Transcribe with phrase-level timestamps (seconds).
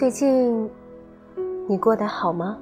[0.00, 0.66] 最近
[1.68, 2.56] 你过得好吗？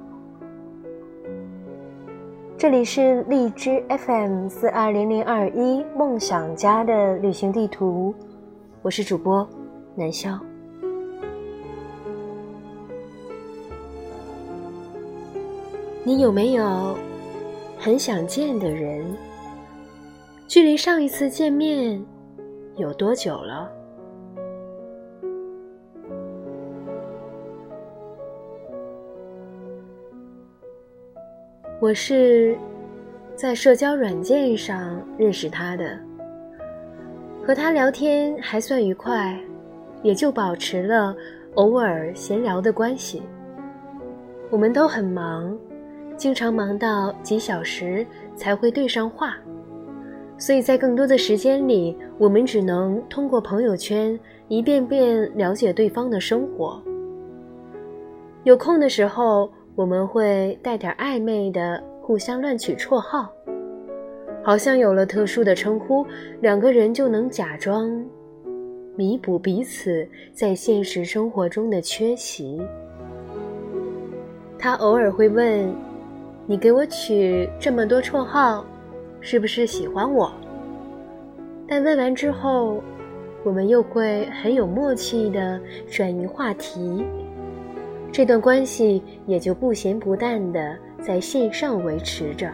[2.57, 8.13] 这里是荔枝 FM 四二零零二一梦想家的旅行地图，
[8.81, 9.47] 我是主播
[9.95, 10.37] 南潇。
[16.03, 16.93] 你有没有
[17.77, 19.15] 很想见的人？
[20.45, 22.05] 距离上一次见面
[22.75, 23.71] 有多久了？
[31.81, 32.57] 我是
[33.35, 35.97] 在社交软件上认识他的，
[37.41, 39.39] 和他聊天还算愉快，
[40.03, 41.15] 也就保持了
[41.55, 43.23] 偶尔闲聊的关系。
[44.49, 45.57] 我们都很忙，
[46.17, 48.05] 经常忙到几小时
[48.35, 49.37] 才会对上话，
[50.37, 56.83] 所以在更多的时间里，我们只能通过朋友圈一遍遍了解对方的生活。
[58.43, 59.49] 有空的时候。
[59.75, 63.31] 我们会带点暧昧的互相乱取绰号，
[64.43, 66.05] 好像有了特殊的称呼，
[66.41, 67.89] 两个人就能假装
[68.95, 72.61] 弥补彼此在现实生活中的缺席。
[74.57, 75.73] 他偶尔会问
[76.45, 78.65] ：“你给我取这么多绰号，
[79.21, 80.29] 是不是喜欢我？”
[81.65, 82.83] 但问完之后，
[83.45, 87.05] 我们又会很有默契的转移话题。
[88.11, 92.51] 这段关系也就不咸不淡的在线上维持着。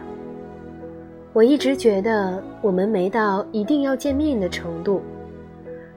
[1.32, 5.02] 我一直觉得我们没到一定要见面的程度，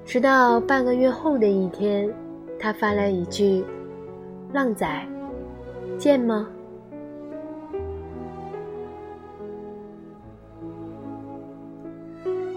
[0.05, 2.09] 直到半个月后的一天，
[2.59, 3.63] 他发来一句
[4.51, 4.87] ：“浪仔，
[5.97, 6.47] 见吗？”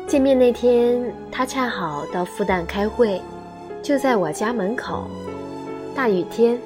[0.09, 3.21] 见面那天，他恰好到复旦开会，
[3.81, 5.05] 就在我家门口，
[5.95, 6.59] 大雨天。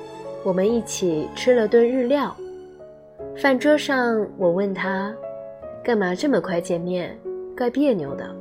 [0.47, 2.33] 我们一起吃了顿日料，
[3.37, 5.13] 饭桌上我问他
[5.83, 7.19] ：“干嘛这么快见面？
[7.59, 8.33] 怪别扭的。”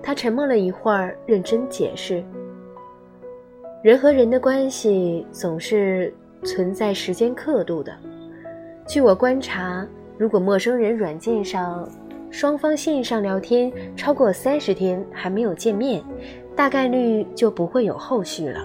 [0.00, 2.22] 他沉默了一会儿，认真解释
[3.82, 7.92] ：“人和人的关系总是存在时间刻度的。
[8.86, 9.84] 据我观察，
[10.16, 11.90] 如果陌生人软件上
[12.30, 16.00] 双方线上聊天超过三十天还没有见面，
[16.54, 18.64] 大概率就不会有后续了。”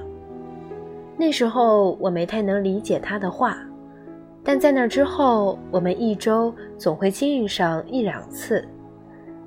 [1.18, 3.58] 那时候我没太能理解他的话，
[4.44, 8.68] 但在那之后，我们一周总会见上一两次，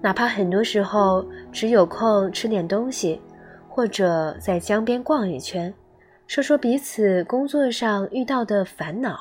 [0.01, 3.21] 哪怕很多时候只有空吃点东西，
[3.69, 5.73] 或者在江边逛一圈，
[6.27, 9.19] 说说彼此工作上遇到的烦恼。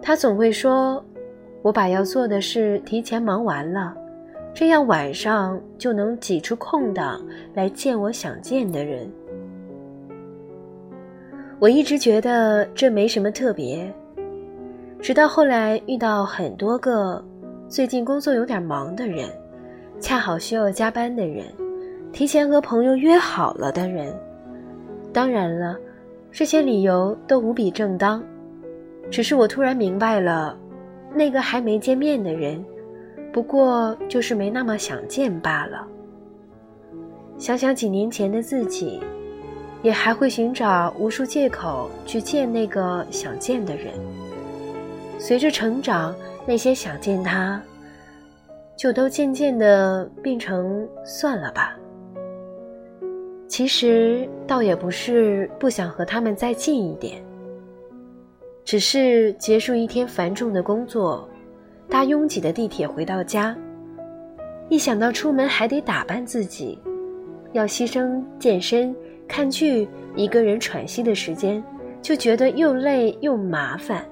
[0.00, 1.04] 他总会说
[1.62, 3.94] ：“我把要做的事提前忙完了，
[4.54, 7.20] 这样晚上就能挤出空档
[7.54, 9.10] 来见我想见的人。”
[11.60, 13.86] 我一直觉得这没什么特别，
[14.98, 17.22] 直到后来遇到很多个
[17.68, 19.28] 最近工作有点忙的人，
[20.00, 21.44] 恰好需要加班的人，
[22.14, 24.10] 提前和朋友约好了的人。
[25.12, 25.76] 当然了，
[26.32, 28.24] 这些理由都无比正当，
[29.10, 30.56] 只是我突然明白了，
[31.14, 32.64] 那个还没见面的人，
[33.30, 35.86] 不过就是没那么想见罢了。
[37.36, 38.98] 想想几年前的自己。
[39.82, 43.94] 也还会寻找无数借口去见那个想见的人。
[45.18, 46.14] 随着成长，
[46.46, 47.60] 那些想见他，
[48.76, 51.76] 就都渐渐的变成算了吧。
[53.48, 57.22] 其实倒也不是不想和他们再近一点，
[58.64, 61.28] 只是结束一天繁重的工作，
[61.88, 63.56] 搭拥挤的地铁回到家，
[64.68, 66.78] 一想到出门还得打扮自己，
[67.52, 68.94] 要牺牲健身。
[69.30, 71.62] 看剧，一个人喘息的时间，
[72.02, 74.04] 就觉得又累又麻烦。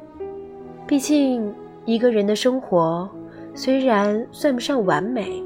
[0.87, 1.53] 毕竟
[1.85, 3.11] 一个人的生活
[3.53, 5.43] 虽然算不上完美，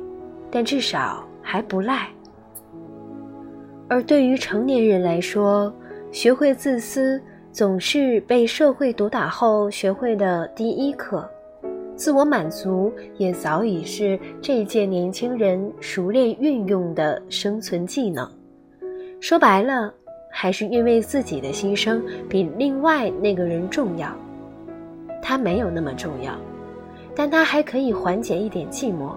[0.50, 2.06] 但至少还不赖。
[3.88, 5.72] 而对于成年人来说，
[6.10, 7.18] 学会自私
[7.50, 11.26] 总是被社会毒打后学会的第一课。
[11.96, 18.30] 自我满足也早已是这一届年轻人熟练运用的生存技能。
[19.22, 19.94] 说白了，
[20.28, 24.12] 还是因为自己的牺牲比另外那个人重要。
[25.22, 26.34] 他没有那么重要，
[27.14, 29.12] 但他还可以缓解一点寂寞。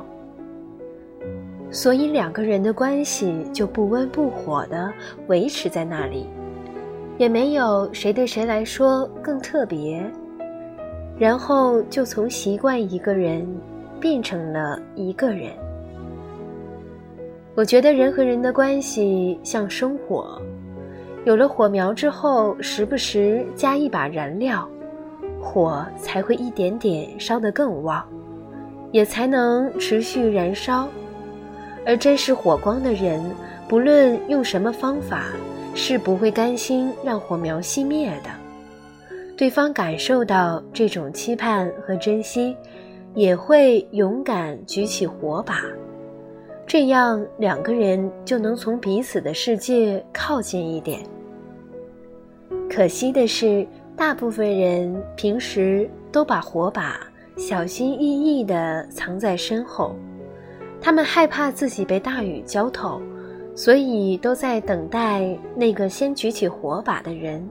[1.71, 4.93] 所以两个人的关系就不温不火的
[5.25, 6.27] 维持在那里，
[7.17, 10.05] 也没有谁对谁来说更特别。
[11.17, 13.43] 然后就从习惯一个人，
[13.99, 15.49] 变成了一个人。
[17.55, 20.41] 我觉得人和人的关系像生火，
[21.23, 24.67] 有了火苗之后，时不时加一把燃料，
[25.41, 28.05] 火才会一点点烧得更旺，
[28.91, 30.85] 也才能持续燃烧。
[31.85, 33.23] 而真是火光的人，
[33.69, 35.23] 不论用什么方法，
[35.73, 38.29] 是不会甘心让火苗熄灭的。
[39.37, 42.53] 对方感受到这种期盼和珍惜，
[43.13, 45.61] 也会勇敢举起火把。
[46.67, 50.99] 这样，两个人就能从彼此的世界靠近一点。
[52.67, 53.65] 可惜的是，
[53.95, 56.99] 大部分人平时都把火把
[57.37, 59.95] 小心翼翼地藏在身后，
[60.81, 62.99] 他们害怕自己被大雨浇透，
[63.55, 67.47] 所以都在等待那个先举起火把的人。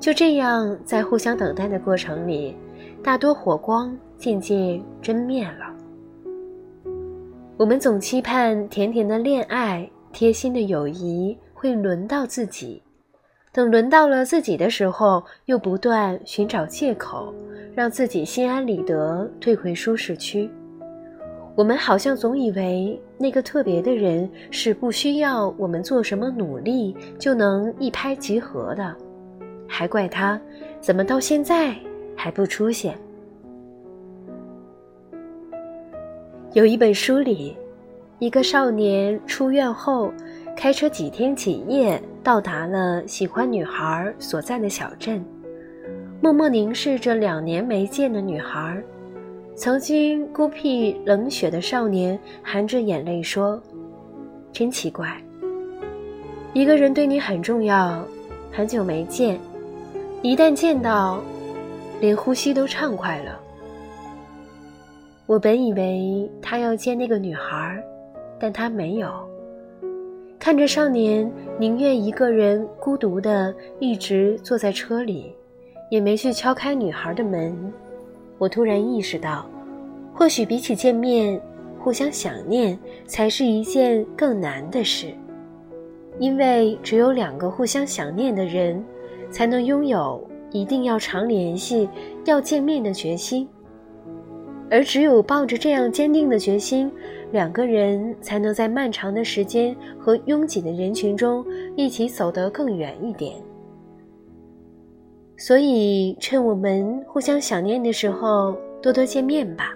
[0.00, 2.56] 就这样，在互相等待的过程里，
[3.04, 5.71] 大多火光渐渐真灭了。
[7.62, 12.82] 我们总期盼甜甜的恋爱、贴心的友谊会轮到自己，
[13.52, 17.32] 等轮到了自己的时候，又不断寻找借口，
[17.72, 20.50] 让自己心安理得退回舒适区。
[21.54, 28.92] 我们好像总以为那个特别的人是不需要我们做什么努力就能一拍即合的，
[29.68, 30.40] 还怪他
[30.80, 31.76] 怎么到现在
[32.16, 32.98] 还不出现。
[36.54, 37.56] 有一本书里，
[38.18, 40.12] 一个少年出院后，
[40.54, 45.24] 开车几天几夜到达了喜欢女孩所在的小镇，
[46.20, 48.78] 默默凝视着两年没见的女孩。
[49.54, 53.58] 曾经孤僻冷血的少年含着眼泪说
[54.52, 55.22] ：“真奇怪，
[56.52, 58.06] 一个人对你很重要，
[58.52, 59.40] 很久没见，
[60.20, 61.22] 一旦见到，
[61.98, 63.40] 连呼吸都畅快了。”
[65.32, 67.82] 我本以为他要见那个女孩，
[68.38, 69.10] 但他没有。
[70.38, 75.34] 看着少年宁愿一个人孤独的一直坐在车里，
[75.90, 77.72] 也没去敲开女孩的门，
[78.36, 79.46] 我突然意识到，
[80.12, 81.40] 或许比起见面，
[81.78, 85.14] 互相想念才是一件更难的事。
[86.18, 88.84] 因为只有两个互相想念的人，
[89.30, 91.88] 才能拥有一定要常联系、
[92.26, 93.48] 要见面的决心。
[94.72, 96.90] 而只有抱着这样坚定的决心，
[97.30, 101.44] 两个人才能在漫长的时间和拥挤的人群中
[101.76, 103.36] 一起走得更远一点。
[105.36, 109.74] 所以，趁我们互相想念的时候，多多见面吧。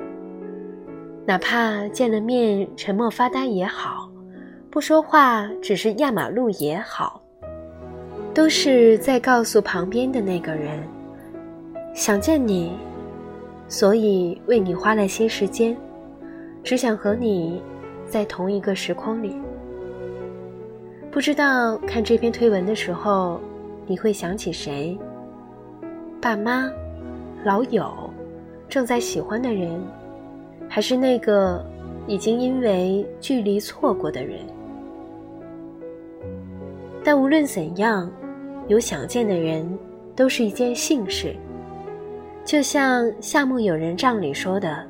[1.26, 4.10] 哪怕见了面沉默发呆也好，
[4.70, 7.20] 不说话只是压马路也好，
[8.32, 10.82] 都是在告诉旁边的那个人：
[11.93, 12.72] 想见你。
[13.68, 15.76] 所以为你花了些时间，
[16.62, 17.62] 只想和你
[18.06, 19.36] 在同一个时空里。
[21.10, 23.40] 不知道看这篇推文的时候，
[23.86, 24.96] 你会想起谁？
[26.20, 26.70] 爸妈、
[27.44, 27.92] 老友、
[28.68, 29.81] 正在喜欢的人，
[30.69, 31.64] 还是那个
[32.06, 34.41] 已经因为距离错过的人？
[37.02, 38.10] 但无论怎样，
[38.69, 39.67] 有想见的人，
[40.14, 41.34] 都是一件幸事。
[42.46, 44.86] 就像夏目友人帐里说的：“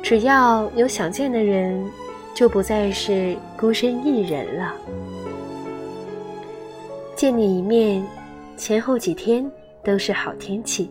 [0.00, 1.84] 只要有想见的人，
[2.32, 4.72] 就不再是孤身一人了。
[7.16, 8.06] 见你一面，
[8.56, 9.44] 前后几天
[9.82, 10.88] 都是好天气。”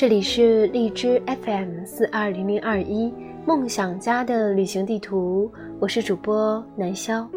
[0.00, 3.12] 这里是荔枝 FM 四二零零二一
[3.44, 7.28] 梦想家的旅行地图，我是主播南潇，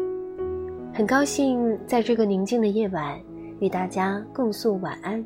[0.90, 3.20] 很高兴在这个宁静的夜晚
[3.60, 5.22] 与大家共诉晚安，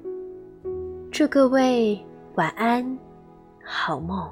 [1.12, 1.96] 祝各位
[2.34, 2.98] 晚安，
[3.62, 4.28] 好梦。